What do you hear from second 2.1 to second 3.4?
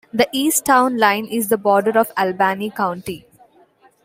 Albany County.